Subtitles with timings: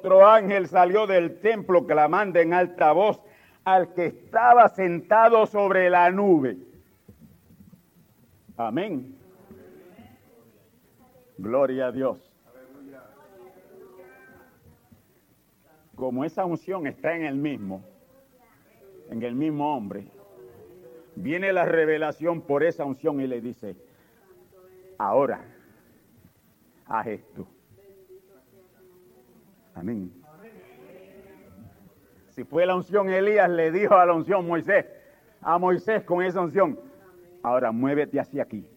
[0.00, 3.22] Otro ángel salió del templo clamando en alta voz
[3.64, 6.56] al que estaba sentado sobre la nube.
[8.56, 9.14] Amén.
[11.36, 12.18] Gloria a Dios.
[15.94, 17.84] Como esa unción está en el mismo,
[19.10, 20.06] en el mismo hombre,
[21.14, 23.76] viene la revelación por esa unción y le dice,
[24.96, 25.44] ahora,
[26.86, 27.46] haz esto.
[29.80, 30.12] Amén.
[32.28, 34.84] Si fue la unción Elías, le dijo a la unción Moisés,
[35.40, 36.78] a Moisés con esa unción,
[37.42, 38.68] ahora muévete hacia aquí.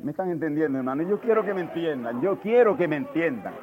[0.00, 1.04] ¿Me están entendiendo, hermano?
[1.04, 3.54] Yo quiero que me entiendan, yo quiero que me entiendan.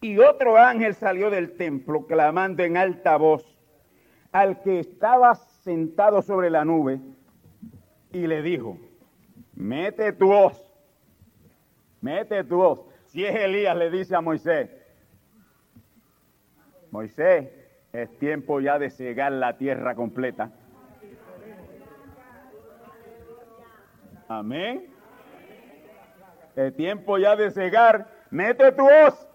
[0.00, 3.60] Y otro ángel salió del templo clamando en alta voz
[4.30, 7.00] al que estaba sentado sobre la nube
[8.12, 8.78] y le dijo,
[9.54, 10.60] mete tu hoz,
[12.00, 12.80] mete tu hoz.
[13.06, 14.70] Si es Elías, le dice a Moisés,
[16.90, 17.48] Moisés,
[17.92, 20.50] es tiempo ya de cegar la tierra completa.
[24.28, 24.88] Amén.
[26.56, 29.28] Es tiempo ya de cegar, mete tu hoz.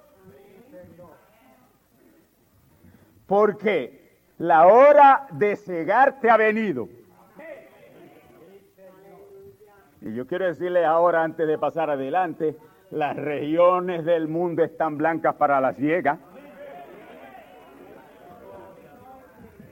[3.25, 4.07] Porque
[4.37, 6.87] la hora de cegarte ha venido.
[10.07, 12.55] Y yo quiero decirle ahora, antes de pasar adelante,
[12.91, 16.17] las regiones del mundo están blancas para la ciega.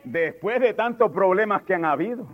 [0.04, 2.28] Después de tantos problemas que han habido,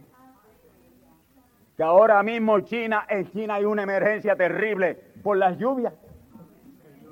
[1.77, 5.93] que ahora mismo China, en China hay una emergencia terrible por las lluvias.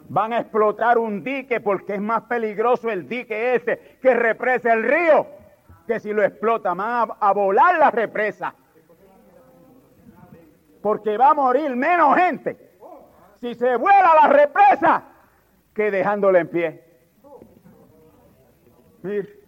[0.08, 4.82] Van a explotar un dique porque es más peligroso el dique ese que represa el
[4.82, 5.28] río,
[5.86, 8.56] que si lo explota van a, a volar la represa
[10.82, 12.70] porque va a morir menos gente
[13.40, 15.04] si se vuela la represa
[15.74, 16.84] que dejándola en pie.
[19.02, 19.40] Mir,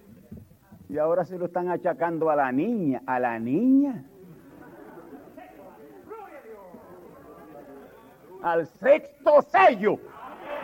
[0.87, 4.03] y ahora se lo están achacando a la niña, a la niña.
[8.43, 9.99] Al sexto sello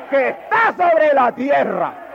[0.10, 2.07] que está sobre la tierra.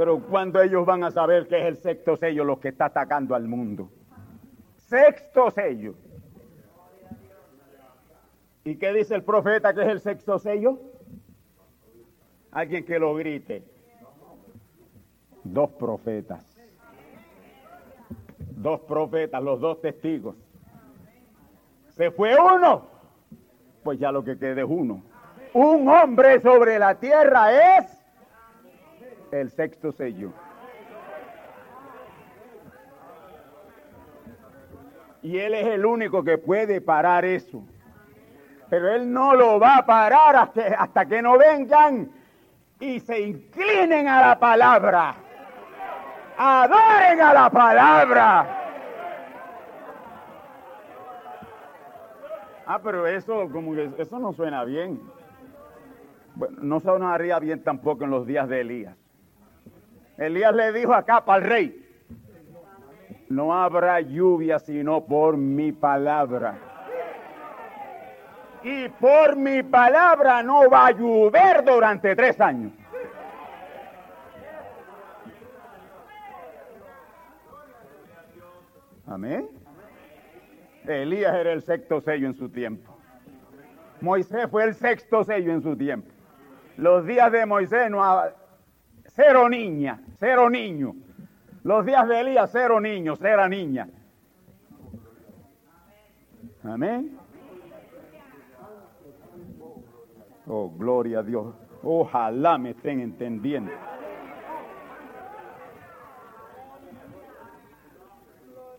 [0.00, 3.34] Pero cuando ellos van a saber que es el sexto sello lo que está atacando
[3.34, 3.90] al mundo.
[4.74, 5.94] Sexto sello.
[8.64, 10.78] ¿Y qué dice el profeta que es el sexto sello?
[12.50, 13.62] Alguien que lo grite.
[15.44, 16.46] Dos profetas.
[18.38, 20.34] Dos profetas, los dos testigos.
[21.88, 22.86] Se fue uno.
[23.84, 25.02] Pues ya lo que quede es uno.
[25.52, 27.99] Un hombre sobre la tierra es
[29.32, 30.32] el sexto sello.
[35.22, 37.62] Y Él es el único que puede parar eso.
[38.68, 40.48] Pero Él no lo va a parar
[40.78, 42.10] hasta, que no vengan
[42.78, 45.14] y se inclinen a la palabra.
[46.38, 48.56] Adoren a la palabra.
[52.66, 55.00] Ah, pero eso como que eso no suena bien.
[56.36, 58.99] Bueno, no sonaría bien tampoco en los días de Elías.
[60.16, 61.86] Elías le dijo acá para el rey,
[63.28, 66.58] no habrá lluvia sino por mi palabra.
[68.62, 72.72] Y por mi palabra no va a llover durante tres años.
[79.06, 79.48] Amén.
[80.86, 82.96] Elías era el sexto sello en su tiempo.
[84.00, 86.10] Moisés fue el sexto sello en su tiempo.
[86.76, 88.02] Los días de Moisés no
[89.14, 90.94] cero niña, cero niño.
[91.62, 93.88] Los días de Elías, cero niños, cero niña.
[96.62, 97.18] Amén.
[100.46, 101.54] Oh, gloria a Dios.
[101.82, 103.72] Ojalá me estén entendiendo.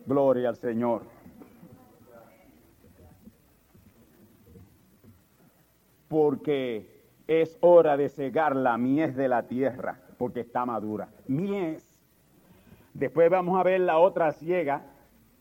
[0.05, 1.03] Gloria al Señor.
[6.07, 11.09] Porque es hora de cegar la mies de la tierra, porque está madura.
[11.27, 12.00] Mies.
[12.94, 14.83] Después vamos a ver la otra ciega,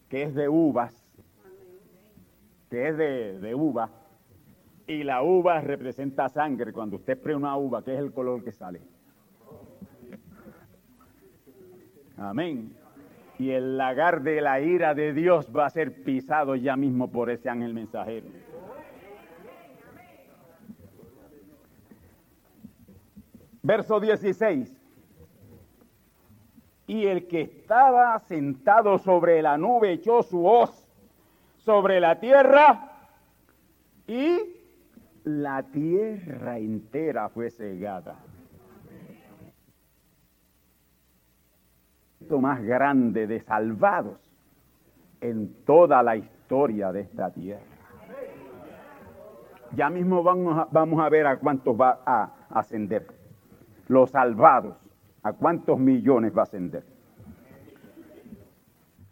[0.08, 1.06] que es de uvas,
[2.70, 3.90] que es de, de uva.
[4.86, 6.72] Y la uva representa sangre.
[6.72, 8.80] Cuando usted prueba una uva, ¿qué es el color que sale?
[12.16, 12.74] Amén.
[13.38, 17.28] Y el lagar de la ira de Dios va a ser pisado ya mismo por
[17.28, 18.28] ese ángel mensajero.
[23.62, 24.76] Verso 16.
[26.86, 30.88] Y el que estaba sentado sobre la nube echó su hoz
[31.58, 32.90] sobre la tierra
[34.06, 34.38] y
[35.24, 38.16] la tierra entera fue cegada.
[42.20, 44.18] Esto más grande de salvados
[45.20, 47.62] en toda la historia de esta tierra.
[49.76, 53.19] Ya mismo vamos a, vamos a ver a cuántos va a ascender.
[53.90, 54.76] Los salvados,
[55.24, 56.84] a cuántos millones va a ascender.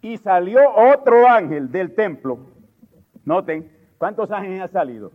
[0.01, 2.39] Y salió otro ángel del templo.
[3.25, 5.11] Noten, ¿cuántos ángeles han salido?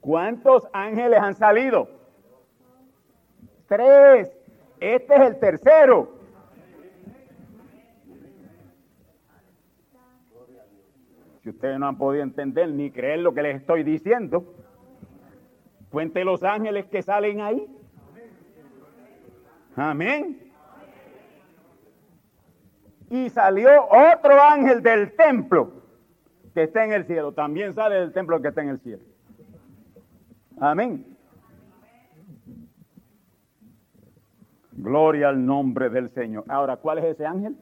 [0.00, 1.88] ¿Cuántos ángeles han salido?
[3.68, 4.36] Tres.
[4.80, 6.10] Este es el tercero.
[11.44, 14.52] Si ustedes no han podido entender ni creer lo que les estoy diciendo,
[15.92, 17.78] cuente los ángeles que salen ahí.
[19.76, 20.38] Amén.
[23.10, 25.82] Y salió otro ángel del templo
[26.54, 27.32] que está en el cielo.
[27.32, 29.02] También sale del templo que está en el cielo.
[30.58, 31.12] Amén.
[34.72, 36.44] Gloria al nombre del Señor.
[36.48, 37.56] Ahora, ¿cuál es ese ángel?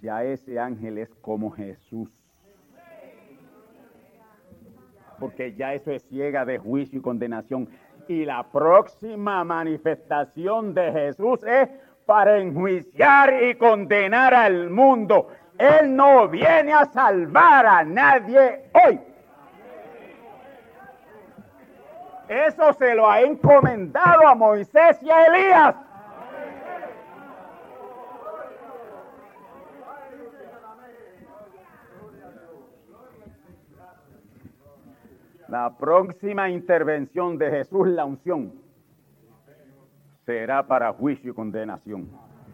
[0.00, 2.10] Ya ese ángel es como Jesús.
[5.18, 7.68] Porque ya eso es ciega de juicio y condenación.
[8.08, 11.68] Y la próxima manifestación de Jesús es
[12.04, 15.28] para enjuiciar y condenar al mundo.
[15.58, 19.00] Él no viene a salvar a nadie hoy.
[22.28, 25.74] Eso se lo ha encomendado a Moisés y a Elías.
[35.48, 38.52] La próxima intervención de Jesús, la unción,
[40.24, 42.08] será para juicio y condenación.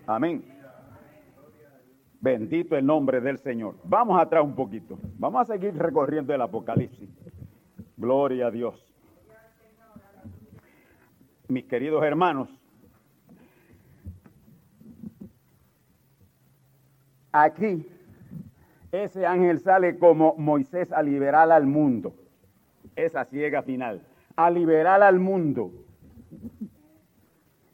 [0.07, 0.45] Amén.
[2.21, 3.77] Bendito el nombre del Señor.
[3.85, 4.99] Vamos atrás un poquito.
[5.19, 7.09] Vamos a seguir recorriendo el Apocalipsis.
[7.97, 8.85] Gloria a Dios.
[11.49, 12.49] Mis queridos hermanos,
[17.33, 17.89] aquí
[18.93, 22.13] ese ángel sale como Moisés a liberar al mundo
[23.05, 24.03] esa ciega final,
[24.37, 25.73] a liberar al mundo.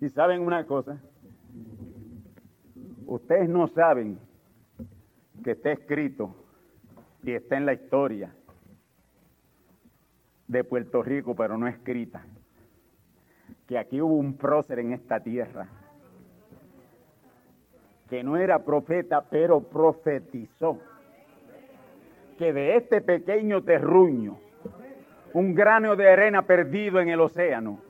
[0.01, 1.01] Y saben una cosa,
[3.07, 4.19] ustedes no saben
[5.43, 6.35] que está escrito
[7.23, 8.35] y está en la historia
[10.49, 12.25] de Puerto Rico, pero no escrita,
[13.67, 15.69] que aquí hubo un prócer en esta tierra
[18.09, 20.79] que no era profeta, pero profetizó
[22.39, 24.39] que de este pequeño terruño
[25.33, 27.81] un grano de arena perdido en el océano,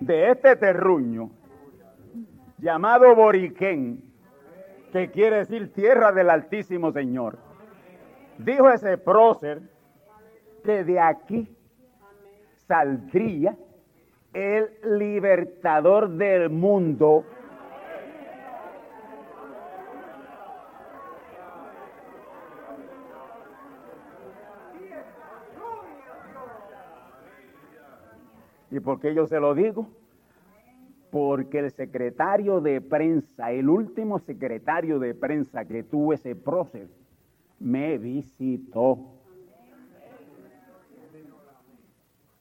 [0.00, 1.30] de este terruño
[2.58, 4.02] llamado Boriquén,
[4.92, 7.38] que quiere decir tierra del Altísimo Señor.
[8.38, 9.62] Dijo ese prócer
[10.64, 11.48] que de aquí
[12.66, 13.56] saldría
[14.32, 17.24] el libertador del mundo.
[28.74, 29.86] ¿Y por qué yo se lo digo?
[31.12, 36.88] Porque el secretario de prensa, el último secretario de prensa que tuvo ese prócer,
[37.60, 38.98] me visitó.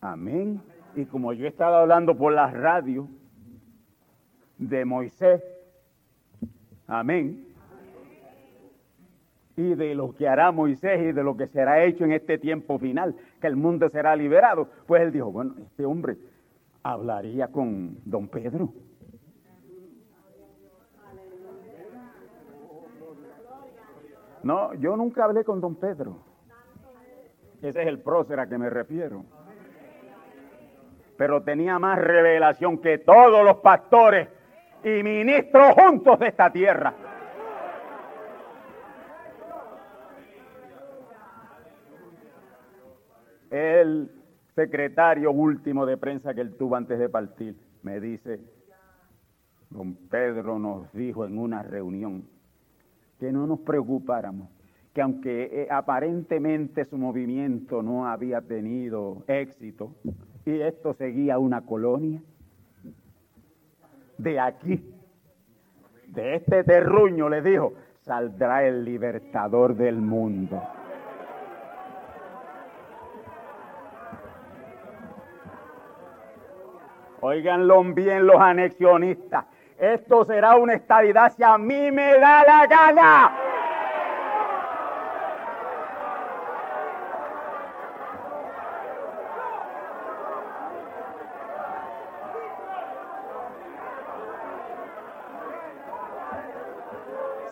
[0.02, 0.60] Amén.
[0.96, 3.08] Y como yo he estado hablando por la radio
[4.58, 5.44] de Moisés,
[6.88, 7.46] amén,
[9.56, 12.80] y de lo que hará Moisés y de lo que será hecho en este tiempo
[12.80, 16.18] final, que el mundo será liberado, pues él dijo, bueno, este hombre
[16.82, 18.74] hablaría con don Pedro.
[24.44, 26.18] No, yo nunca hablé con don Pedro.
[27.62, 29.24] Ese es el prócer a que me refiero
[31.18, 34.28] pero tenía más revelación que todos los pastores
[34.84, 36.94] y ministros juntos de esta tierra.
[43.54, 44.10] El
[44.56, 48.40] secretario último de prensa que él tuvo antes de partir me dice,
[49.70, 52.24] don Pedro nos dijo en una reunión
[53.20, 54.50] que no nos preocupáramos,
[54.92, 59.94] que aunque eh, aparentemente su movimiento no había tenido éxito,
[60.46, 62.24] y esto seguía una colonia.
[64.18, 64.84] De aquí,
[66.08, 70.60] de este terruño, le dijo, saldrá el libertador del mundo.
[77.26, 79.46] Óiganlo bien los anexionistas.
[79.80, 83.32] Esto será una estadidad si a mí me da la gana.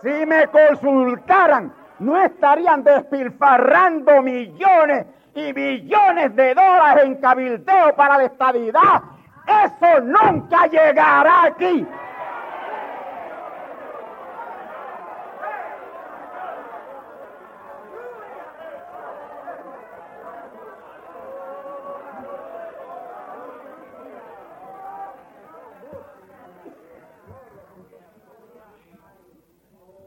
[0.02, 8.24] si me consultaran, no estarían despilfarrando millones y millones de dólares en cabildeo para la
[8.26, 9.11] estabilidad.
[9.52, 11.86] Eso nunca llegará aquí.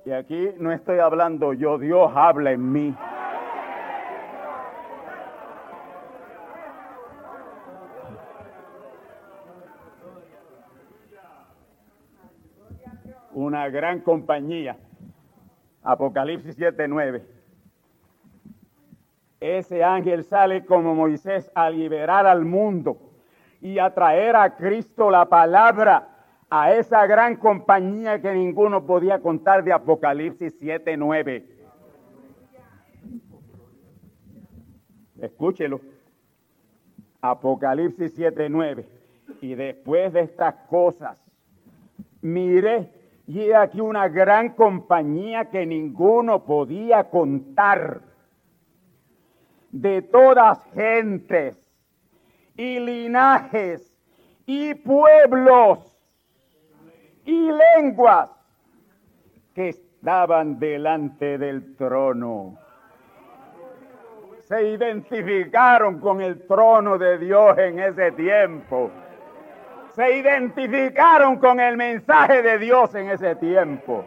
[0.06, 2.94] Y aquí no estoy hablando yo, Dios habla en mí.
[13.54, 14.76] Una gran compañía.
[15.84, 17.22] Apocalipsis 7:9.
[19.38, 22.98] Ese ángel sale como Moisés a liberar al mundo
[23.60, 26.08] y a traer a Cristo la palabra
[26.50, 31.44] a esa gran compañía que ninguno podía contar de Apocalipsis 7:9.
[35.20, 35.80] Escúchelo.
[37.20, 38.84] Apocalipsis 7:9.
[39.40, 41.24] Y después de estas cosas,
[42.20, 48.00] miré y aquí una gran compañía que ninguno podía contar,
[49.70, 51.58] de todas gentes
[52.56, 53.92] y linajes
[54.46, 55.98] y pueblos
[57.24, 58.30] y lenguas
[59.52, 62.56] que estaban delante del trono.
[64.42, 68.90] Se identificaron con el trono de Dios en ese tiempo.
[69.94, 74.04] Se identificaron con el mensaje de Dios en ese tiempo.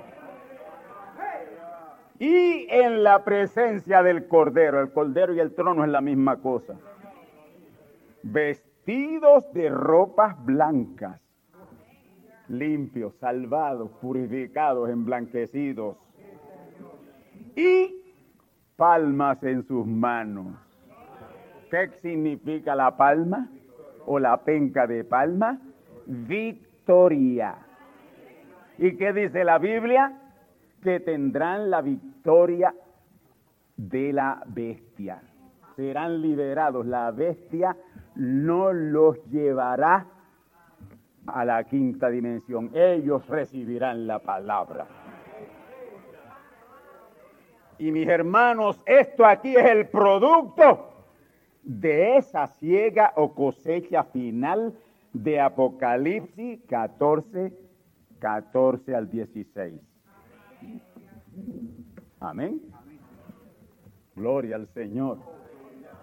[2.19, 6.73] Y en la presencia del Cordero, el Cordero y el trono es la misma cosa.
[8.23, 11.21] Vestidos de ropas blancas
[12.49, 15.97] limpios, salvados, purificados, emblanquecidos.
[17.55, 17.95] Y
[18.75, 20.55] palmas en sus manos.
[21.69, 23.49] ¿Qué significa la palma
[24.05, 25.59] o la penca de palma?
[26.07, 27.55] Victoria.
[28.77, 30.13] ¿Y qué dice la Biblia?
[30.81, 32.73] Que tendrán la victoria
[33.75, 35.21] de la bestia.
[35.75, 36.85] Serán liberados.
[36.85, 37.75] La bestia
[38.15, 40.07] no los llevará
[41.27, 42.71] a la quinta dimensión.
[42.73, 44.87] Ellos recibirán la palabra.
[47.79, 50.93] Y mis hermanos, esto aquí es el producto
[51.63, 54.73] de esa ciega o cosecha final
[55.23, 57.53] de Apocalipsis 14,
[58.19, 59.81] 14 al 16.
[62.19, 62.61] Amén.
[64.15, 65.19] Gloria al Señor.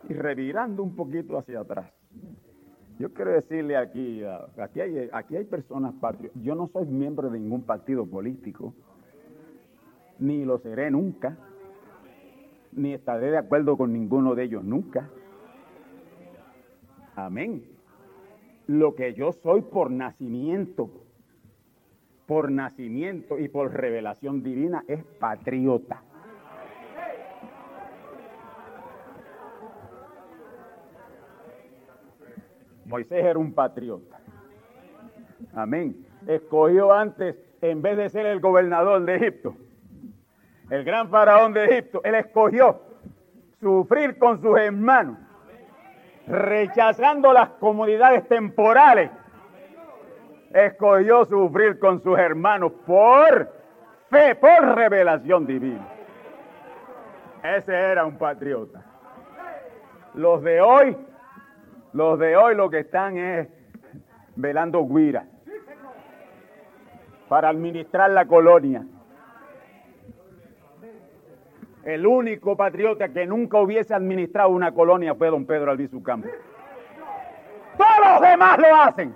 [0.08, 1.90] Y revirando un poquito hacia atrás.
[2.98, 4.22] Yo quiero decirle aquí,
[4.58, 6.42] aquí hay, aquí hay personas patrióticas.
[6.42, 8.74] Yo no soy miembro de ningún partido político,
[10.18, 11.36] ni lo seré nunca,
[12.72, 15.08] ni estaré de acuerdo con ninguno de ellos nunca.
[17.16, 17.73] Amén.
[18.66, 20.90] Lo que yo soy por nacimiento,
[22.26, 26.02] por nacimiento y por revelación divina es patriota.
[32.86, 34.20] Moisés era un patriota.
[35.54, 36.06] Amén.
[36.26, 39.56] Escogió antes, en vez de ser el gobernador de Egipto,
[40.70, 42.80] el gran faraón de Egipto, él escogió
[43.60, 45.18] sufrir con sus hermanos,
[46.26, 49.10] rechazando las comodidades temporales.
[50.52, 53.52] Escogió sufrir con sus hermanos por
[54.08, 55.86] fe, por revelación divina.
[57.42, 58.82] Ese era un patriota.
[60.14, 60.96] Los de hoy
[61.94, 63.48] los de hoy lo que están es
[64.34, 65.28] velando guira
[67.28, 68.84] para administrar la colonia.
[71.84, 76.30] El único patriota que nunca hubiese administrado una colonia fue don Pedro Albizu Campos.
[77.76, 79.14] Todos los demás lo hacen.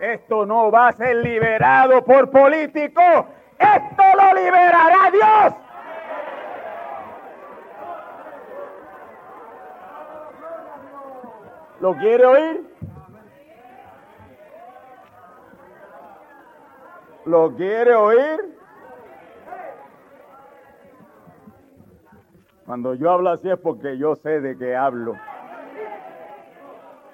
[0.00, 3.26] Esto no va a ser liberado por políticos.
[3.58, 5.54] Esto lo liberará Dios.
[11.80, 12.76] ¿Lo quiere oír?
[17.26, 18.56] ¿Lo quiere oír?
[22.64, 25.14] Cuando yo hablo así es porque yo sé de qué hablo.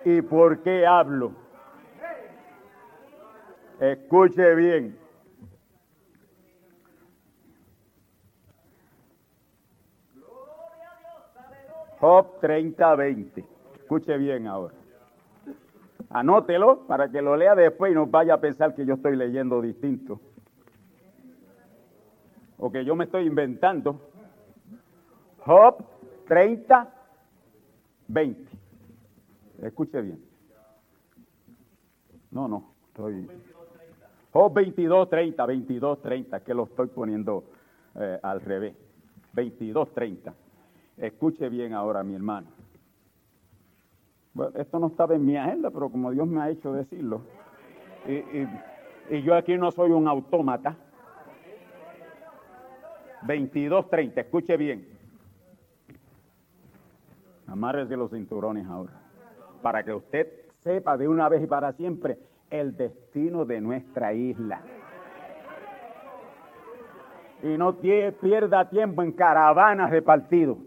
[0.04, 1.32] ¿Y por qué hablo?
[3.80, 4.98] Escuche bien.
[12.00, 13.44] Job 30-20.
[13.76, 14.81] Escuche bien ahora.
[16.14, 19.62] Anótelo para que lo lea después y no vaya a pensar que yo estoy leyendo
[19.62, 20.20] distinto.
[22.58, 23.98] O que yo me estoy inventando.
[25.38, 25.82] Job
[26.28, 26.92] 30,
[28.08, 28.50] 20.
[29.62, 30.22] Escuche bien.
[32.30, 33.26] No, no, estoy.
[34.32, 37.44] Job 22, 30, 22, 30, que lo estoy poniendo
[37.94, 38.74] eh, al revés.
[39.32, 40.34] 22, 30.
[40.98, 42.61] Escuche bien ahora, mi hermano
[44.54, 47.22] esto no estaba en mi agenda, pero como Dios me ha hecho decirlo,
[48.06, 50.76] y, yo aquí no soy un autómata.
[53.26, 54.88] 22.30, escuche bien.
[57.88, 58.94] de los cinturones ahora,
[59.60, 60.26] para que usted
[60.60, 62.18] sepa de una vez y para siempre
[62.50, 64.62] el destino de nuestra isla.
[67.42, 70.58] Y no pierda tiempo en caravanas de partido.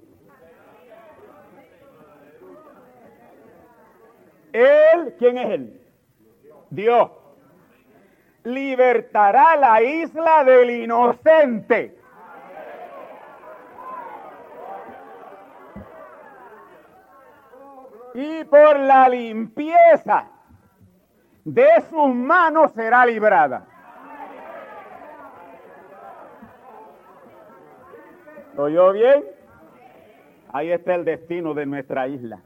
[4.55, 5.81] Él, ¿quién es Él?
[6.69, 7.11] Dios.
[8.43, 11.97] Libertará la isla del inocente.
[18.13, 20.29] Y por la limpieza
[21.43, 23.65] de sus manos será librada.
[28.55, 29.25] ¿Oyó bien?
[30.53, 32.41] Ahí está el destino de nuestra isla.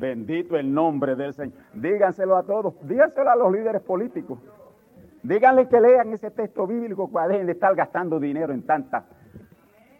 [0.00, 1.52] Bendito el nombre del Señor.
[1.74, 4.38] Díganselo a todos, díganselo a los líderes políticos.
[5.22, 9.04] Díganle que lean ese texto bíblico, que dejen de estar gastando dinero en tanta,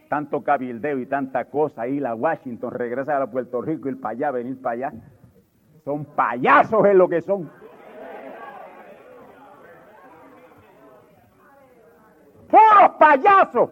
[0.08, 1.86] tanto cabildeo y tanta cosa.
[1.86, 4.92] Ir a Washington, regresar a Puerto Rico, ir para allá, venir para allá.
[5.84, 7.50] Son payasos es lo que son.
[12.48, 13.70] ¡Puros payasos!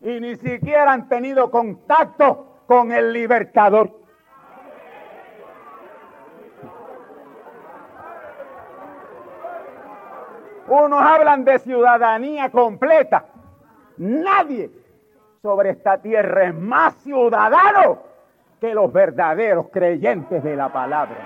[0.00, 3.90] Y ni siquiera han tenido contacto con el libertador.
[10.68, 13.24] Unos hablan de ciudadanía completa.
[13.96, 14.70] Nadie
[15.40, 18.02] sobre esta tierra es más ciudadano
[18.60, 21.16] que los verdaderos creyentes de la palabra.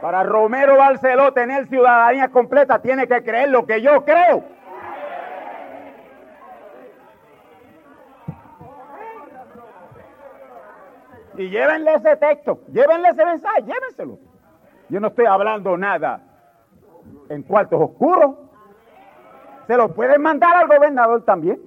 [0.00, 4.55] Para Romero Barceló tener ciudadanía completa tiene que creer lo que yo creo.
[11.36, 14.18] Y llévenle ese texto, llévenle ese mensaje, llévenselo.
[14.88, 16.20] Yo no estoy hablando nada
[17.28, 18.36] en cuartos oscuros.
[19.66, 21.60] Se lo pueden mandar al gobernador también.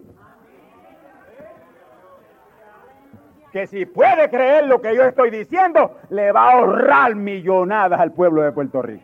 [3.52, 8.12] que si puede creer lo que yo estoy diciendo, le va a ahorrar millonadas al
[8.12, 9.04] pueblo de Puerto Rico.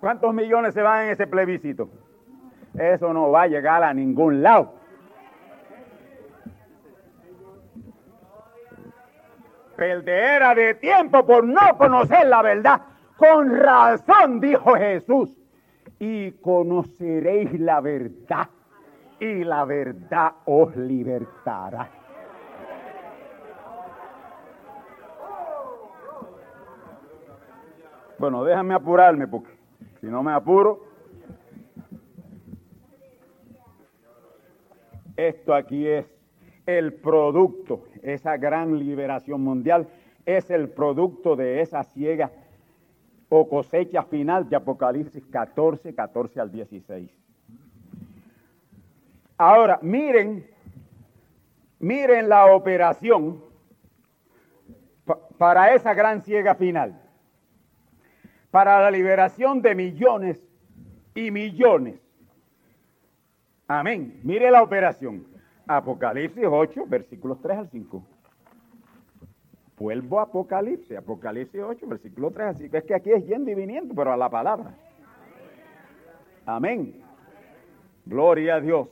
[0.00, 1.88] ¿Cuántos millones se van en ese plebiscito?
[2.74, 4.74] Eso no va a llegar a ningún lado.
[9.78, 12.80] Perdera de tiempo por no conocer la verdad.
[13.16, 15.38] Con razón, dijo Jesús.
[16.00, 18.48] Y conoceréis la verdad.
[19.20, 21.88] Y la verdad os libertará.
[28.18, 29.56] Bueno, déjame apurarme porque
[30.00, 30.82] si no me apuro,
[35.16, 36.17] esto aquí es
[36.68, 39.88] el producto, esa gran liberación mundial
[40.26, 42.30] es el producto de esa ciega
[43.30, 47.10] o cosecha final de Apocalipsis 14, 14 al 16.
[49.38, 50.46] Ahora, miren,
[51.78, 53.42] miren la operación
[55.38, 57.00] para esa gran ciega final
[58.50, 60.42] para la liberación de millones
[61.14, 61.98] y millones.
[63.66, 64.20] Amén.
[64.22, 65.37] Mire la operación.
[65.68, 68.02] Apocalipsis 8, versículos 3 al 5.
[69.78, 72.76] Vuelvo a Apocalipsis, Apocalipsis 8, versículos 3 al 5.
[72.76, 74.74] Es que aquí es yendo y viniendo, pero a la palabra.
[76.46, 77.02] Amén.
[78.06, 78.88] Gloria a Dios.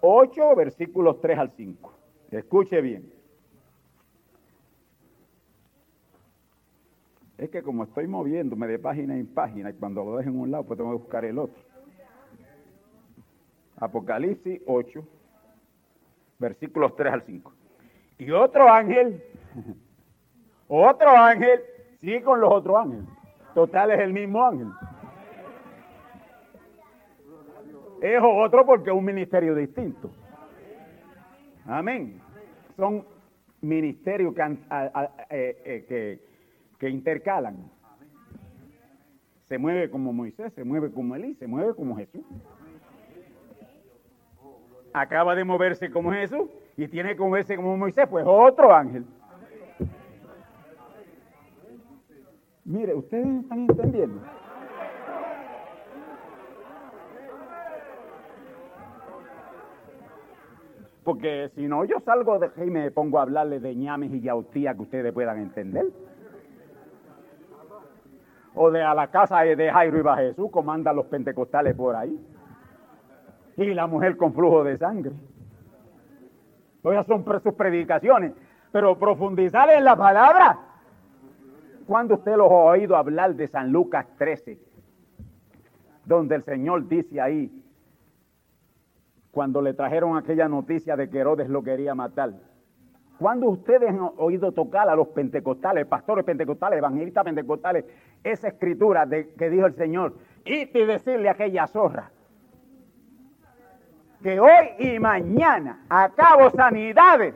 [0.00, 1.92] 8, versículos 3 al 5.
[2.30, 3.12] Escuche bien.
[7.36, 10.50] Es que como estoy moviéndome de página en página y cuando lo dejo en un
[10.50, 11.65] lado, pues tengo que buscar el otro.
[13.78, 15.04] Apocalipsis 8,
[16.38, 17.52] versículos 3 al 5.
[18.18, 19.22] Y otro ángel,
[20.68, 21.60] otro ángel,
[22.00, 23.04] sigue con los otros ángeles.
[23.54, 24.68] Total es el mismo ángel.
[28.02, 30.10] Es otro porque es un ministerio distinto.
[31.66, 32.20] Amén.
[32.76, 33.04] Son
[33.60, 36.26] ministerios que, eh, eh, que
[36.78, 37.70] que intercalan.
[39.48, 42.24] Se mueve como Moisés, se mueve como Elí, se mueve como Jesús.
[44.98, 49.04] Acaba de moverse como Jesús y tiene que moverse como Moisés, pues otro ángel.
[52.64, 54.22] Mire, ustedes están entendiendo.
[61.04, 64.74] Porque si no, yo salgo de y me pongo a hablarles de ñames y yautía
[64.74, 65.84] que ustedes puedan entender
[68.54, 72.18] o de a la casa de Jairo iba Jesús, comanda los pentecostales por ahí.
[73.56, 75.12] Y la mujer con flujo de sangre.
[76.82, 78.32] Todas son sus predicaciones.
[78.70, 80.58] Pero profundizar en la palabra.
[81.86, 84.58] Cuando usted los ha oído hablar de San Lucas 13,
[86.04, 87.62] donde el Señor dice ahí,
[89.30, 92.34] cuando le trajeron aquella noticia de que Herodes lo quería matar,
[93.18, 97.84] cuando ustedes han oído tocar a los pentecostales, pastores pentecostales, evangelistas pentecostales,
[98.22, 100.14] esa escritura de, que dijo el Señor,
[100.44, 102.10] y decirle a aquella zorra
[104.22, 107.34] que hoy y mañana acabo sanidades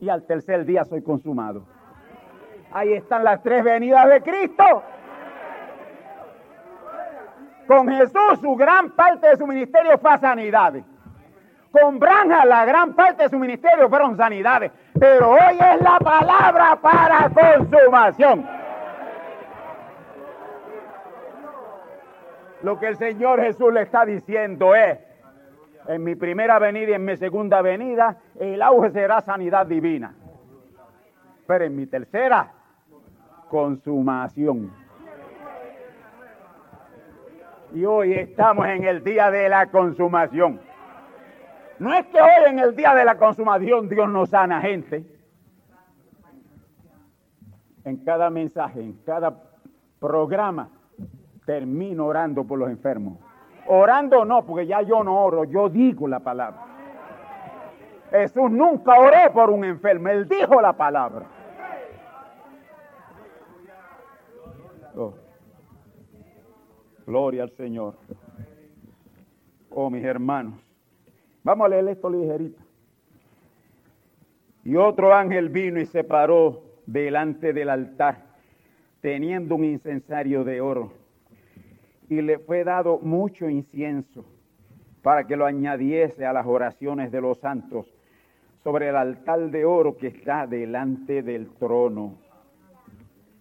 [0.00, 1.66] y al tercer día soy consumado.
[2.72, 4.82] Ahí están las tres venidas de Cristo.
[7.66, 10.84] Con Jesús su gran parte de su ministerio fue sanidades.
[11.70, 14.70] Con Branja la gran parte de su ministerio fueron sanidades.
[14.98, 18.46] Pero hoy es la palabra para consumación.
[22.62, 24.98] Lo que el Señor Jesús le está diciendo es,
[25.88, 30.14] en mi primera venida y en mi segunda venida, el auge será sanidad divina.
[31.46, 32.52] Pero en mi tercera,
[33.48, 34.72] consumación.
[37.74, 40.60] Y hoy estamos en el día de la consumación.
[41.78, 45.04] No es que hoy en el día de la consumación Dios nos sana gente.
[47.84, 49.36] En cada mensaje, en cada
[49.98, 50.70] programa,
[51.44, 53.18] termino orando por los enfermos.
[53.66, 56.62] Orando no, porque ya yo no oro, yo digo la palabra.
[58.10, 61.26] Jesús nunca oró por un enfermo, él dijo la palabra.
[64.96, 65.14] Oh.
[67.06, 67.94] Gloria al Señor.
[69.70, 70.54] Oh, mis hermanos.
[71.42, 72.62] Vamos a leer esto ligerito.
[74.62, 78.22] Y otro ángel vino y se paró delante del altar,
[79.00, 81.03] teniendo un incensario de oro
[82.08, 84.24] y le fue dado mucho incienso
[85.02, 87.86] para que lo añadiese a las oraciones de los santos
[88.62, 92.16] sobre el altar de oro que está delante del trono.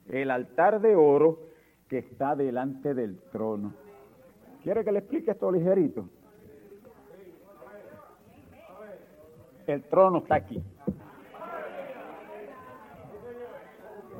[0.09, 1.39] El altar de oro
[1.87, 3.73] que está delante del trono.
[4.61, 6.09] ¿Quiere que le explique esto ligerito?
[9.67, 10.61] El trono está aquí.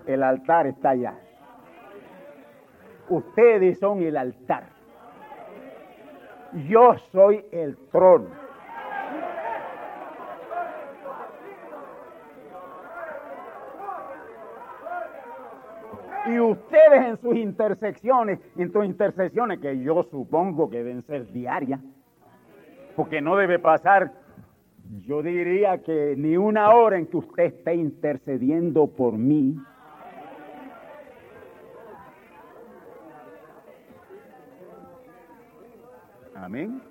[0.06, 1.19] El altar está allá.
[3.10, 4.70] Ustedes son el altar.
[6.68, 8.44] Yo soy el trono.
[16.26, 21.82] Y ustedes en sus intersecciones, en sus intersecciones, que yo supongo que deben ser diarias,
[22.96, 24.13] porque no debe pasar,
[25.06, 29.58] yo diría que ni una hora en que usted esté intercediendo por mí.
[36.43, 36.82] Amén.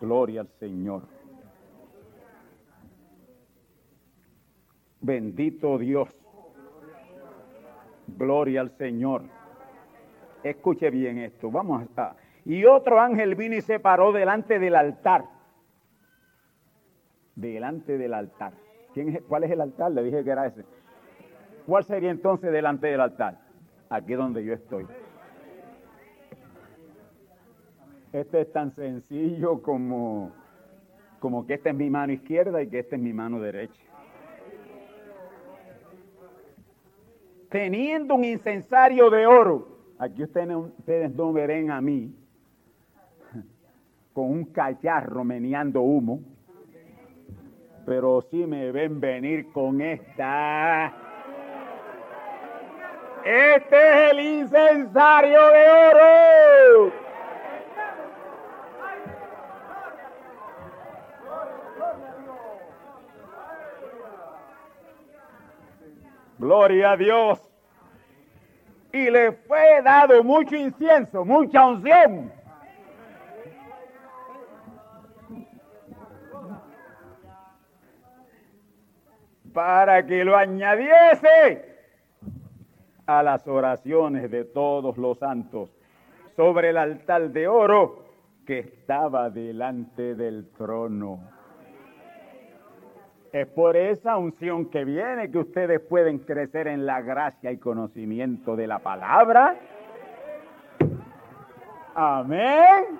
[0.00, 1.02] Gloria al Señor.
[5.00, 6.08] Bendito Dios.
[8.08, 9.22] Gloria al Señor.
[10.42, 11.48] Escuche bien esto.
[11.48, 12.16] Vamos a.
[12.44, 15.26] Y otro ángel vino y se paró delante del altar.
[17.36, 18.52] Delante del altar.
[18.94, 19.92] ¿Quién es, ¿Cuál es el altar?
[19.92, 20.64] Le dije que era ese.
[21.66, 23.38] ¿Cuál sería entonces delante del altar?
[23.90, 24.84] Aquí donde yo estoy.
[28.12, 30.32] Este es tan sencillo como,
[31.18, 33.82] como que esta es mi mano izquierda y que esta es mi mano derecha.
[37.50, 39.68] Teniendo un incensario de oro,
[39.98, 42.14] aquí ustedes, ustedes no verán a mí
[44.14, 46.20] con un cacharro meneando humo,
[47.84, 50.94] pero sí me ven venir con esta.
[53.24, 57.07] Este es el incensario de oro.
[66.38, 67.40] Gloria a Dios.
[68.92, 72.32] Y le fue dado mucho incienso, mucha unción.
[79.52, 81.76] Para que lo añadiese
[83.06, 85.70] a las oraciones de todos los santos
[86.36, 88.04] sobre el altar de oro
[88.46, 91.37] que estaba delante del trono.
[93.32, 98.56] Es por esa unción que viene que ustedes pueden crecer en la gracia y conocimiento
[98.56, 99.56] de la palabra.
[101.94, 102.98] Amén.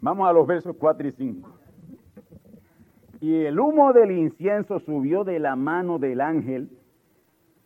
[0.00, 1.50] Vamos a los versos 4 y 5.
[3.20, 6.68] Y el humo del incienso subió de la mano del ángel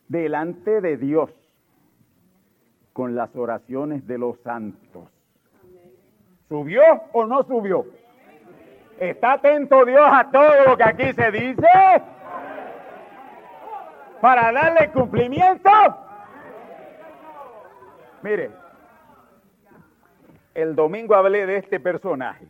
[0.06, 1.30] delante de Dios
[2.92, 5.08] con las oraciones de los santos.
[6.48, 7.86] ¿Subió o no subió?
[8.98, 11.68] ¿Está atento Dios a todo lo que aquí se dice?
[14.20, 15.70] Para darle cumplimiento.
[18.22, 18.50] Mire,
[20.54, 22.48] el domingo hablé de este personaje,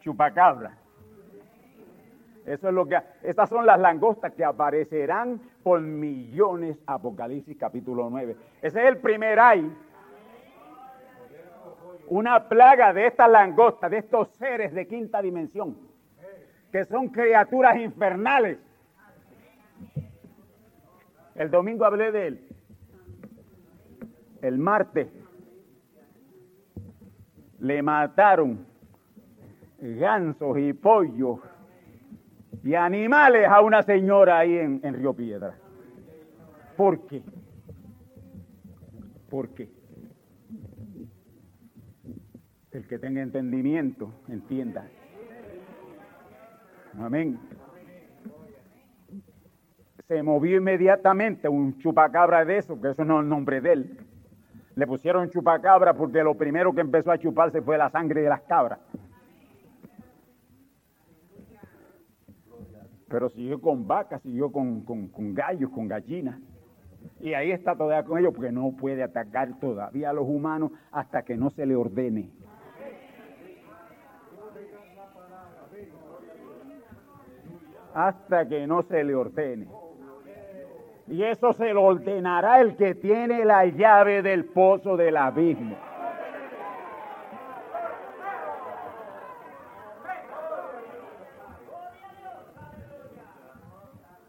[0.00, 0.78] chupacabra.
[2.46, 8.36] Eso es lo que estas son las langostas que aparecerán por millones Apocalipsis capítulo 9.
[8.62, 9.72] Ese es el primer ay
[12.12, 15.74] una plaga de estas langostas, de estos seres de quinta dimensión,
[16.70, 18.58] que son criaturas infernales.
[21.34, 22.48] El domingo hablé de él.
[24.42, 25.08] El martes
[27.60, 28.66] le mataron
[29.80, 31.38] gansos y pollos
[32.62, 35.54] y animales a una señora ahí en, en Río Piedra.
[36.76, 37.22] ¿Por qué?
[39.30, 39.70] ¿Por qué?
[42.72, 44.86] El que tenga entendimiento, entienda.
[46.98, 47.38] Amén.
[50.08, 53.98] Se movió inmediatamente un chupacabra de eso, que eso no es el nombre de él.
[54.74, 58.40] Le pusieron chupacabra porque lo primero que empezó a chuparse fue la sangre de las
[58.42, 58.78] cabras.
[63.06, 66.40] Pero siguió con vacas, siguió con, con gallos, con gallinas.
[67.20, 71.22] Y ahí está todavía con ellos porque no puede atacar todavía a los humanos hasta
[71.22, 72.30] que no se le ordene.
[77.94, 79.68] Hasta que no se le ordene.
[81.08, 85.76] Y eso se lo ordenará el que tiene la llave del pozo del abismo.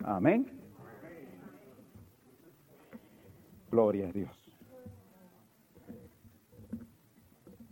[0.04, 0.46] Amén.
[3.72, 4.30] Gloria a Dios.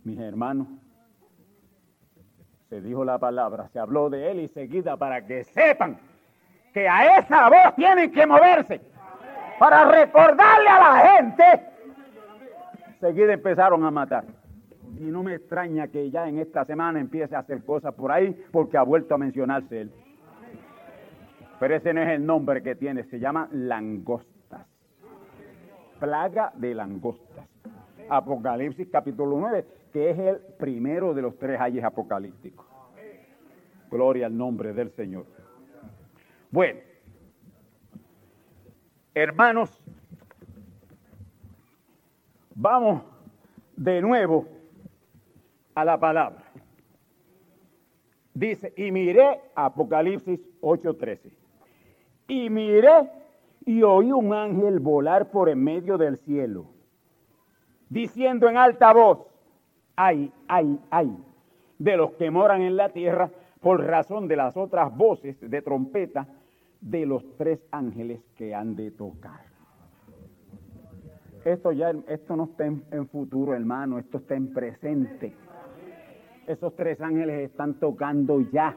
[0.04, 0.66] Mis hermanos,
[2.72, 5.98] se dijo la palabra, se habló de él y seguida para que sepan
[6.72, 8.80] que a esa voz tienen que moverse
[9.58, 11.44] para recordarle a la gente
[12.94, 14.24] enseguida empezaron a matar.
[14.98, 18.34] Y no me extraña que ya en esta semana empiece a hacer cosas por ahí
[18.50, 19.92] porque ha vuelto a mencionarse él.
[21.60, 24.66] Pero ese no es el nombre que tiene, se llama langostas.
[26.00, 27.51] Plaga de langostas.
[28.08, 32.66] Apocalipsis capítulo 9, que es el primero de los tres ayes apocalípticos.
[33.90, 35.26] Gloria al nombre del Señor.
[36.50, 36.80] Bueno,
[39.14, 39.70] hermanos,
[42.54, 43.02] vamos
[43.76, 44.46] de nuevo
[45.74, 46.42] a la palabra.
[48.34, 51.32] Dice, y miré, Apocalipsis 8:13,
[52.28, 53.10] y miré
[53.64, 56.66] y oí un ángel volar por en medio del cielo,
[57.92, 59.18] diciendo en alta voz,
[59.96, 61.14] ay, ay, ay,
[61.78, 66.26] de los que moran en la tierra por razón de las otras voces de trompeta
[66.80, 69.40] de los tres ángeles que han de tocar.
[71.44, 75.34] Esto ya, esto no está en, en futuro, hermano, esto está en presente.
[76.46, 78.74] Esos tres ángeles están tocando ya.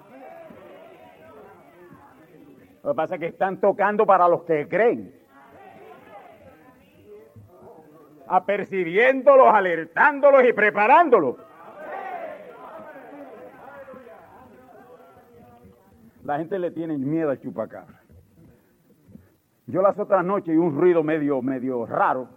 [2.83, 5.24] Lo que pasa es que están tocando para los que creen.
[8.27, 11.35] Apercibiéndolos, alertándolos y preparándolos.
[16.23, 18.01] La gente le tiene miedo al chupacabra.
[19.67, 22.27] Yo las otras noches oí un ruido medio, medio raro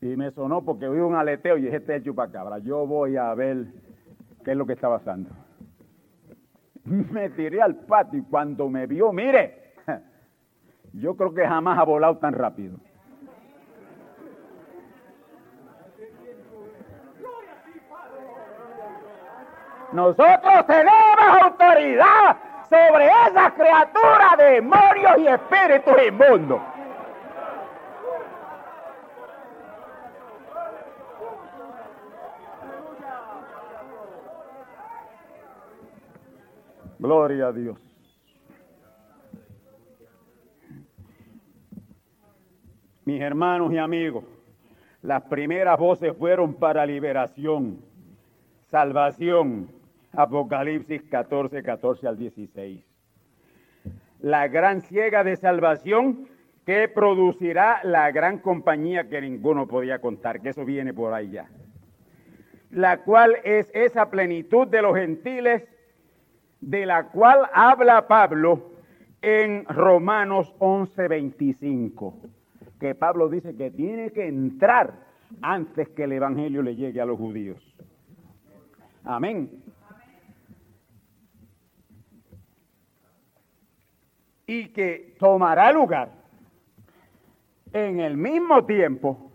[0.00, 2.58] y me sonó porque oí un aleteo y dije, este es el chupacabra.
[2.58, 3.66] Yo voy a ver
[4.44, 5.30] qué es lo que está pasando.
[6.84, 9.74] Me tiré al patio y cuando me vio, mire,
[10.94, 12.78] yo creo que jamás ha volado tan rápido.
[19.92, 22.36] Nosotros tenemos autoridad
[22.68, 26.60] sobre esa criatura, demonios y espíritus inmundos.
[36.98, 37.78] Gloria a Dios.
[43.04, 44.24] Mis hermanos y amigos,
[45.00, 47.80] las primeras voces fueron para liberación,
[48.66, 49.77] salvación,
[50.12, 52.84] Apocalipsis 14, 14 al 16.
[54.20, 56.28] La gran ciega de salvación
[56.64, 61.48] que producirá la gran compañía que ninguno podía contar, que eso viene por ahí ya.
[62.70, 65.64] La cual es esa plenitud de los gentiles
[66.60, 68.72] de la cual habla Pablo
[69.22, 72.14] en Romanos 11, 25,
[72.78, 74.92] que Pablo dice que tiene que entrar
[75.40, 77.62] antes que el Evangelio le llegue a los judíos.
[79.04, 79.50] Amén.
[84.48, 86.10] Y que tomará lugar
[87.72, 89.30] en el mismo tiempo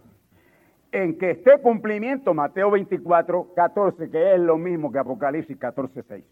[0.91, 6.25] en que esté cumplimiento Mateo 24, 14, que es lo mismo que Apocalipsis 14, 6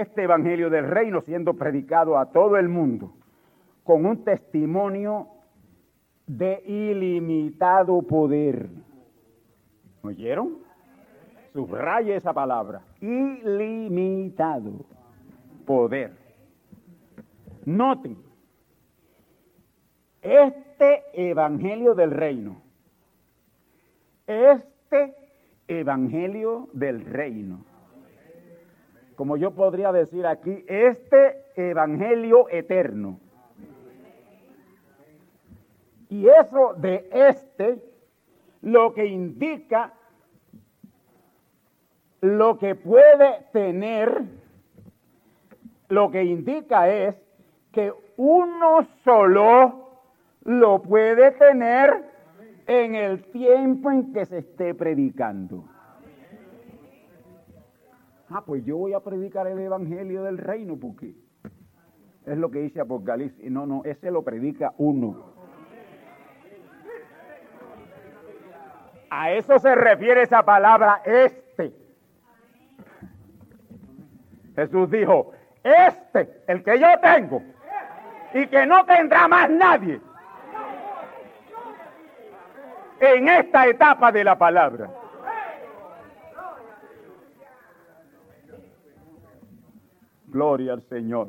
[0.00, 3.12] este Evangelio del Reino siendo predicado a todo el mundo
[3.84, 5.28] con un testimonio
[6.26, 8.70] de ilimitado poder.
[10.02, 10.58] ¿Oyeron?
[11.52, 12.80] Subraye esa palabra.
[13.00, 14.72] Ilimitado
[15.66, 16.21] poder.
[17.64, 18.16] Noten,
[20.20, 22.62] este Evangelio del Reino,
[24.26, 25.14] este
[25.68, 27.64] Evangelio del Reino.
[29.16, 33.20] Como yo podría decir aquí, este evangelio eterno.
[36.08, 37.82] Y eso de este,
[38.60, 39.94] lo que indica,
[42.20, 44.22] lo que puede tener,
[45.88, 47.16] lo que indica es
[47.72, 50.00] que uno solo
[50.44, 52.04] lo puede tener
[52.66, 55.64] en el tiempo en que se esté predicando.
[58.28, 61.14] Ah, pues yo voy a predicar el Evangelio del Reino, porque
[62.24, 63.50] es lo que dice Apocalipsis.
[63.50, 65.32] No, no, ese lo predica uno.
[69.10, 71.74] A eso se refiere esa palabra este.
[74.54, 77.42] Jesús dijo, este, el que yo tengo,
[78.34, 80.00] y que no tendrá más nadie
[83.00, 84.90] en esta etapa de la palabra.
[90.26, 91.28] Gloria al Señor.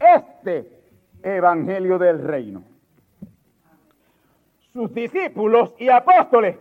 [0.00, 0.82] Este
[1.22, 2.62] Evangelio del Reino.
[4.72, 6.56] Sus discípulos y apóstoles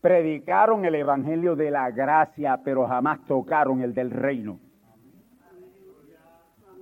[0.00, 4.58] predicaron el Evangelio de la gracia, pero jamás tocaron el del reino.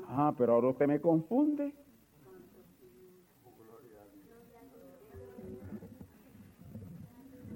[0.09, 1.73] Ah, pero ahora usted me confunde.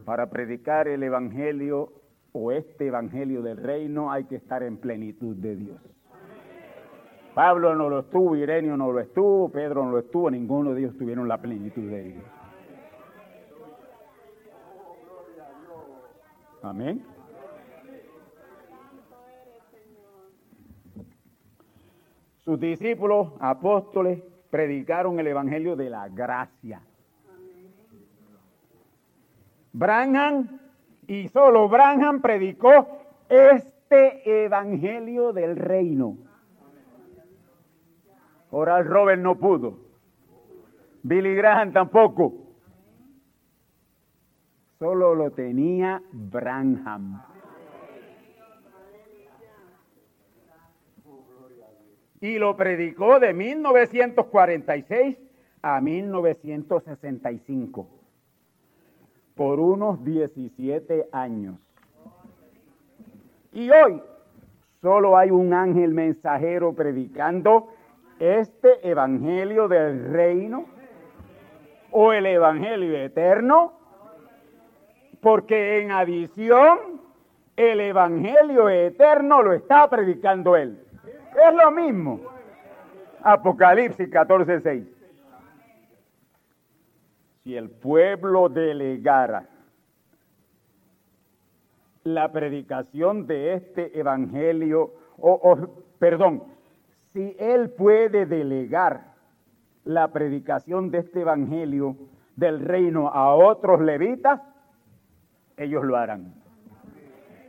[0.09, 1.93] Para predicar el Evangelio
[2.33, 5.83] o este Evangelio del reino hay que estar en plenitud de Dios.
[7.35, 10.97] Pablo no lo estuvo, Irenio no lo estuvo, Pedro no lo estuvo, ninguno de ellos
[10.97, 12.25] tuvieron la plenitud de Dios.
[16.63, 17.05] Amén.
[22.39, 26.81] Sus discípulos, apóstoles, predicaron el Evangelio de la gracia.
[29.79, 30.59] Branham
[31.07, 32.99] y solo Branham predicó
[33.29, 36.19] este Evangelio del reino.
[38.51, 39.79] Oral Robert no pudo.
[41.05, 42.35] Billy Graham tampoco.
[44.81, 47.23] Solo lo tenía Branham.
[52.21, 55.19] Y lo predicó de 1946
[55.63, 57.98] a 1965.
[59.39, 61.55] Por unos 17 años.
[63.53, 64.03] Y hoy
[64.83, 67.69] solo hay un ángel mensajero predicando
[68.19, 70.67] este evangelio del reino
[71.93, 73.75] o el evangelio eterno,
[75.21, 77.01] porque en adición
[77.57, 80.85] el evangelio eterno lo está predicando él.
[81.47, 82.21] Es lo mismo.
[83.23, 84.98] Apocalipsis 14:6.
[87.49, 89.49] Si el pueblo delegara
[92.05, 95.57] la predicación de este evangelio, o,
[95.99, 96.43] perdón,
[97.15, 99.15] si él puede delegar
[99.87, 101.97] la predicación de este evangelio
[102.37, 104.43] del reino a otros levitas,
[105.57, 106.35] ellos lo harán.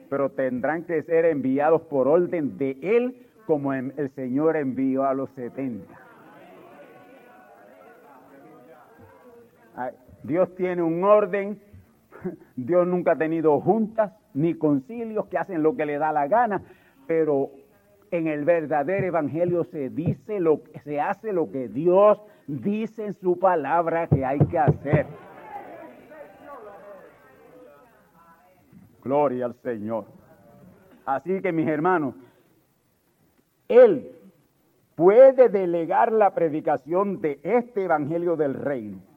[0.09, 5.29] Pero tendrán que ser enviados por orden de él, como el Señor envió a los
[5.31, 6.08] 70.
[10.23, 11.61] Dios tiene un orden,
[12.55, 16.61] Dios nunca ha tenido juntas ni concilios que hacen lo que le da la gana,
[17.07, 17.51] pero
[18.11, 23.37] en el verdadero evangelio se dice lo se hace lo que Dios dice en su
[23.39, 25.05] palabra que hay que hacer.
[29.03, 30.05] Gloria al Señor.
[31.05, 32.15] Así que mis hermanos,
[33.67, 34.11] Él
[34.95, 39.08] puede delegar la predicación de este evangelio del reino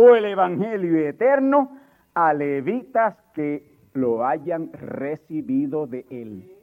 [0.00, 1.76] o el evangelio eterno
[2.14, 6.56] a levitas que lo hayan recibido de Él.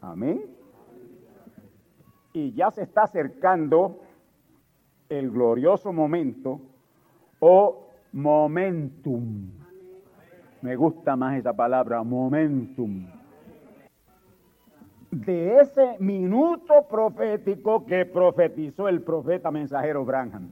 [0.00, 0.42] Amén.
[2.32, 4.00] Y ya se está acercando
[5.08, 6.60] el glorioso momento
[7.38, 9.48] o momentum.
[10.60, 13.06] Me gusta más esa palabra, momentum.
[15.12, 20.48] De ese minuto profético que profetizó el profeta mensajero Branham.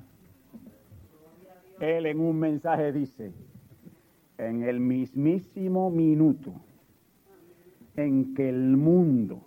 [1.80, 3.32] Él en un mensaje dice,
[4.36, 6.52] en el mismísimo minuto
[7.96, 9.40] en que el mundo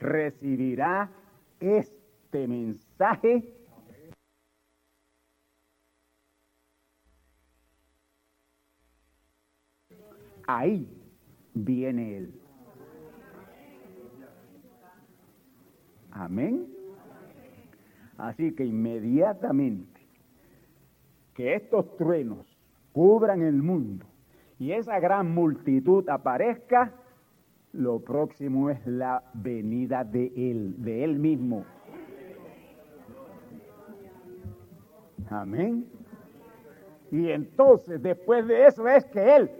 [0.00, 1.10] recibirá
[1.60, 3.52] este mensaje,
[10.46, 10.88] ahí
[11.52, 12.45] viene Él.
[16.18, 16.66] Amén.
[18.16, 20.00] Así que inmediatamente
[21.34, 22.46] que estos truenos
[22.92, 24.06] cubran el mundo
[24.58, 26.92] y esa gran multitud aparezca,
[27.72, 31.66] lo próximo es la venida de Él, de Él mismo.
[35.28, 35.86] Amén.
[37.10, 39.50] Y entonces, después de eso, es que Él,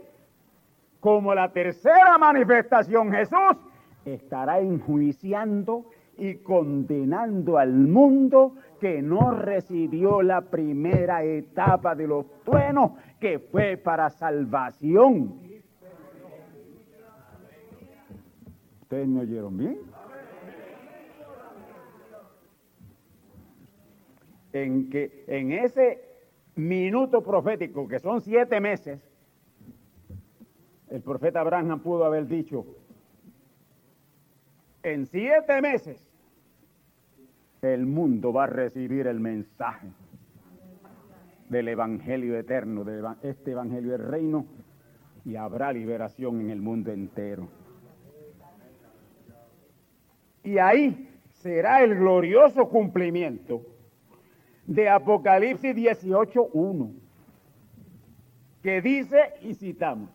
[0.99, 3.55] como la tercera manifestación, Jesús,
[4.03, 5.85] estará enjuiciando
[6.17, 13.77] y condenando al mundo que no recibió la primera etapa de los truenos, que fue
[13.77, 15.39] para salvación.
[18.81, 19.79] ¿Ustedes me oyeron bien?
[24.53, 26.01] En que en ese
[26.55, 28.99] minuto profético, que son siete meses,
[30.89, 32.65] el profeta Abraham pudo haber dicho,
[34.83, 36.06] en siete meses
[37.61, 39.87] el mundo va a recibir el mensaje
[41.49, 44.45] del Evangelio eterno, de este Evangelio del reino,
[45.25, 47.47] y habrá liberación en el mundo entero.
[50.43, 53.61] Y ahí será el glorioso cumplimiento
[54.65, 56.93] de Apocalipsis 18.1,
[58.61, 60.09] que dice, y citamos,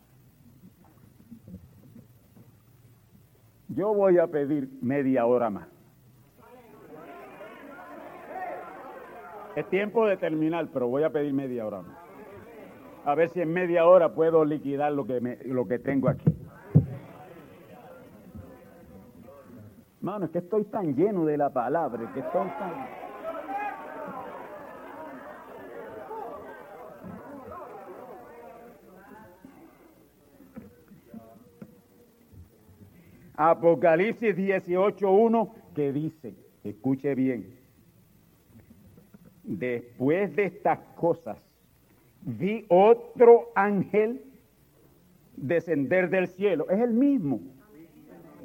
[3.68, 5.71] yo voy a pedir media hora más.
[9.54, 11.82] Es tiempo de terminar, pero voy a pedir media hora.
[13.04, 16.30] A ver si en media hora puedo liquidar lo que, me- lo que tengo aquí.
[20.00, 22.72] Mano, es que estoy tan lleno de la palabra, que estoy tan...
[33.36, 36.34] Apocalipsis 18.1 que dice,
[36.64, 37.58] escuche bien,
[39.58, 41.38] después de estas cosas
[42.22, 44.24] vi otro ángel
[45.36, 46.68] descender del cielo.
[46.70, 47.40] Es el mismo,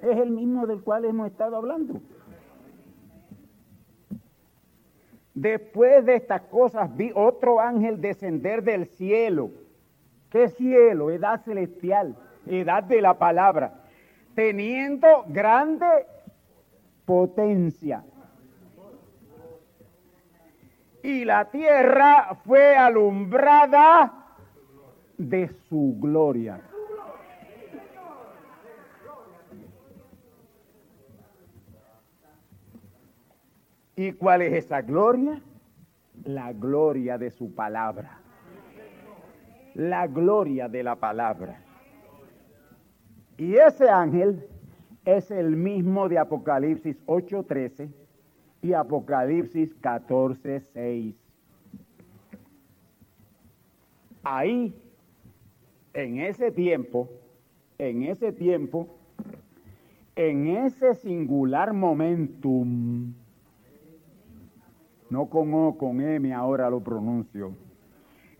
[0.01, 2.01] es el mismo del cual hemos estado hablando.
[5.33, 9.51] Después de estas cosas vi otro ángel descender del cielo.
[10.31, 11.11] ¿Qué cielo?
[11.11, 12.15] Edad celestial,
[12.47, 13.83] edad de la palabra,
[14.33, 15.85] teniendo grande
[17.05, 18.03] potencia.
[21.07, 24.35] Y la tierra fue alumbrada
[25.17, 26.59] de su gloria.
[33.95, 35.41] ¿Y cuál es esa gloria?
[36.25, 38.19] La gloria de su palabra.
[39.75, 41.61] La gloria de la palabra.
[43.37, 44.45] Y ese ángel
[45.05, 48.06] es el mismo de Apocalipsis 8:13
[48.73, 51.15] Apocalipsis 14:6.
[54.23, 54.75] Ahí,
[55.93, 57.09] en ese tiempo,
[57.77, 58.97] en ese tiempo,
[60.15, 63.13] en ese singular momentum,
[65.09, 67.53] no con O, con M ahora lo pronuncio,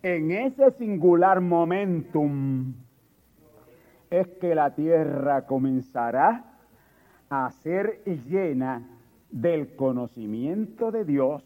[0.04, 2.74] en ese singular momentum
[4.10, 6.46] es que la tierra comenzará
[7.30, 8.97] a ser llena
[9.32, 11.44] del conocimiento de Dios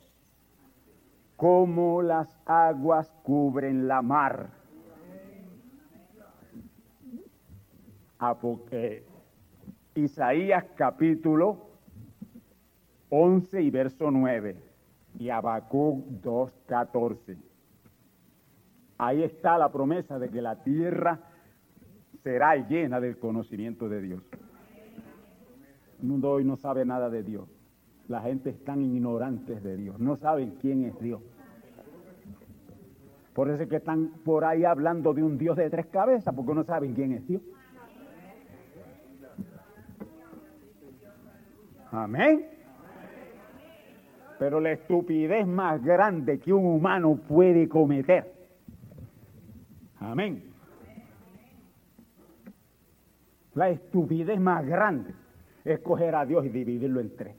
[1.36, 4.49] como las aguas cubren la mar.
[8.19, 9.03] Apo- eh,
[9.95, 11.57] Isaías capítulo
[13.09, 14.55] 11 y verso 9
[15.19, 17.38] y Habacuc 2.14.
[18.99, 21.19] Ahí está la promesa de que la tierra
[22.23, 24.23] será llena del conocimiento de Dios.
[25.99, 27.49] El mundo hoy no sabe nada de Dios.
[28.08, 29.99] La gente es tan ignorantes de Dios.
[29.99, 31.22] No saben quién es Dios.
[33.34, 36.54] Por eso es que están por ahí hablando de un Dios de tres cabezas, porque
[36.54, 37.41] no saben quién es Dios.
[41.91, 42.47] Amén.
[44.39, 48.34] Pero la estupidez más grande que un humano puede cometer.
[49.99, 50.52] Amén.
[53.54, 55.14] La estupidez más grande
[55.64, 57.36] es coger a Dios y dividirlo en tres.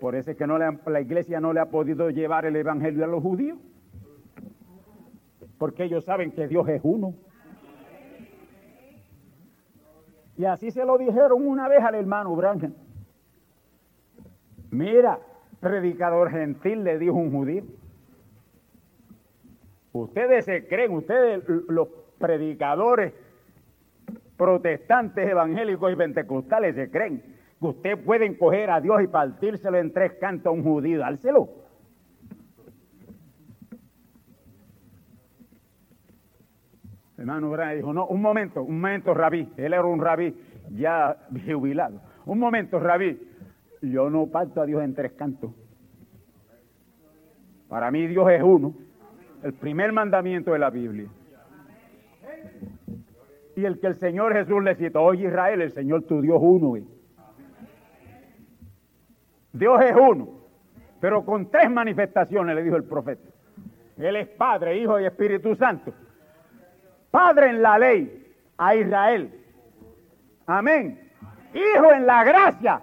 [0.00, 2.56] Por eso es que no le han- la iglesia no le ha podido llevar el
[2.56, 3.58] evangelio a los judíos.
[5.58, 7.14] Porque ellos saben que Dios es uno.
[10.36, 12.72] Y así se lo dijeron una vez al hermano Branham.
[14.70, 15.18] Mira,
[15.58, 17.64] predicador gentil, le dijo un judío.
[19.92, 21.88] Ustedes se creen, ustedes los
[22.18, 23.14] predicadores
[24.36, 29.92] protestantes, evangélicos y pentecostales se creen que ustedes pueden coger a Dios y partírselo en
[29.92, 31.48] tres cantos a un judío, dárselo.
[37.16, 39.48] Hermano Branham dijo, no, un momento, un momento, rabí.
[39.56, 40.34] Él era un rabí
[40.70, 42.00] ya jubilado.
[42.26, 43.20] Un momento, rabí.
[43.82, 45.50] Yo no parto a Dios en tres cantos.
[47.68, 48.72] Para mí Dios es uno.
[49.42, 51.08] El primer mandamiento de la Biblia.
[53.56, 56.76] Y el que el Señor Jesús le citó, oye Israel, el Señor tu Dios uno.
[59.52, 60.28] Dios es uno,
[61.00, 63.28] pero con tres manifestaciones, le dijo el profeta.
[63.96, 65.92] Él es Padre, Hijo y Espíritu Santo.
[67.10, 69.44] Padre en la ley a Israel.
[70.46, 71.10] Amén.
[71.54, 72.82] Hijo en la gracia.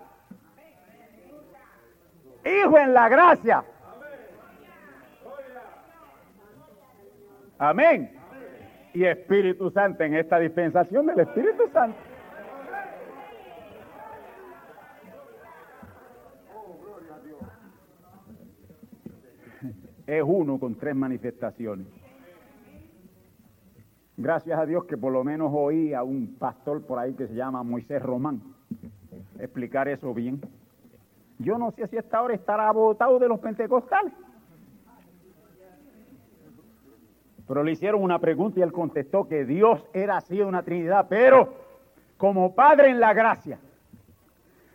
[2.44, 3.64] Hijo en la gracia.
[7.58, 8.12] Amén.
[8.94, 11.98] Y Espíritu Santo en esta dispensación del Espíritu Santo.
[20.08, 21.88] Es uno con tres manifestaciones.
[24.18, 27.36] Gracias a Dios que por lo menos oí a un pastor por ahí que se
[27.36, 28.42] llama Moisés Román
[29.40, 30.42] explicar eso bien.
[31.40, 34.14] Yo no sé si esta hora estará votado de los pentecostales.
[37.48, 41.54] Pero le hicieron una pregunta y él contestó que Dios era así una Trinidad, pero
[42.18, 43.60] como Padre en la gracia,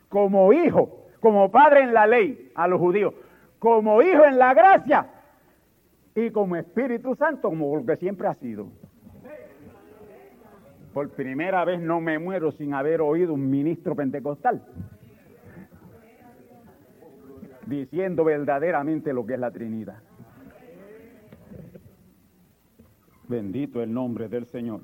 [0.08, 3.14] como Hijo, como padre en la ley a los judíos,
[3.58, 5.06] como hijo en la gracia
[6.14, 8.68] y como Espíritu Santo, como lo que siempre ha sido.
[10.92, 14.62] Por primera vez no me muero sin haber oído un ministro pentecostal
[17.70, 20.02] diciendo verdaderamente lo que es la Trinidad.
[23.28, 24.80] Bendito el nombre del Señor.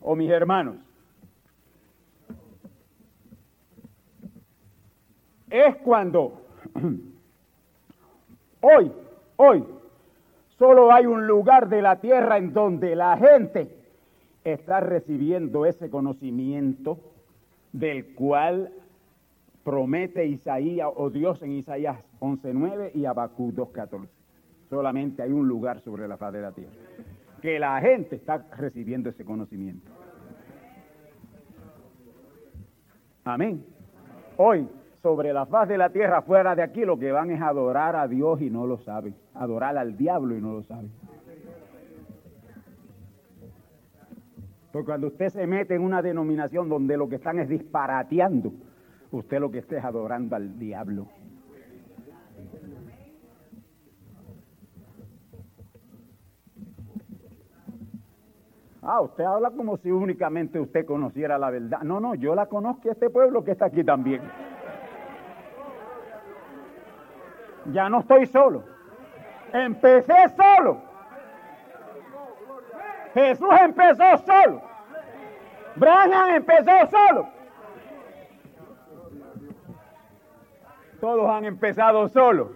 [0.00, 0.76] Oh mis hermanos,
[5.50, 6.40] es cuando
[8.62, 8.90] hoy,
[9.36, 9.64] hoy,
[10.62, 13.68] solo hay un lugar de la tierra en donde la gente
[14.44, 17.00] está recibiendo ese conocimiento
[17.72, 18.72] del cual
[19.64, 24.06] promete Isaías o Dios en Isaías 11.9 y Abacú 2.14.
[24.70, 26.76] Solamente hay un lugar sobre la faz de la tierra.
[27.40, 29.90] Que la gente está recibiendo ese conocimiento.
[33.24, 33.66] Amén.
[34.36, 34.68] Hoy,
[35.02, 38.06] sobre la faz de la tierra, fuera de aquí, lo que van es adorar a
[38.06, 39.16] Dios y no lo saben.
[39.34, 40.92] Adorar al diablo y no lo saben.
[44.70, 48.52] Porque cuando usted se mete en una denominación donde lo que están es disparateando,
[49.10, 51.08] usted lo que esté es adorando al diablo.
[58.84, 61.82] Ah, usted habla como si únicamente usted conociera la verdad.
[61.82, 64.22] No, no, yo la conozco este pueblo que está aquí también.
[67.66, 68.64] Ya no estoy solo.
[69.52, 70.82] Empecé solo.
[73.14, 74.62] Jesús empezó solo.
[75.76, 77.28] Branham empezó solo.
[81.00, 82.48] Todos han empezado solos.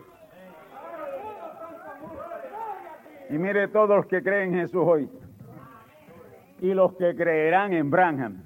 [3.29, 5.11] Y mire todos los que creen en Jesús hoy.
[6.61, 8.43] Y los que creerán en Branham.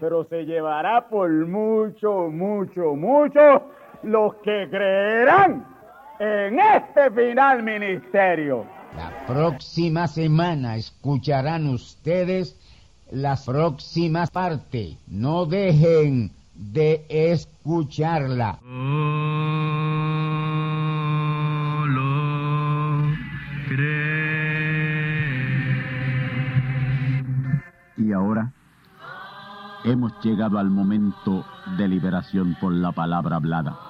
[0.00, 3.70] Pero se llevará por mucho, mucho, mucho
[4.02, 5.64] los que creerán
[6.18, 8.66] en este final ministerio.
[8.96, 12.56] La próxima semana escucharán ustedes
[13.10, 14.98] la próxima parte.
[15.06, 18.58] No dejen de escucharla.
[27.96, 28.52] Y ahora
[29.84, 31.44] hemos llegado al momento
[31.78, 33.89] de liberación por la palabra hablada.